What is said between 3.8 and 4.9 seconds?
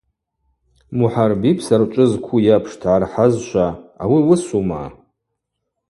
Ауи уысума?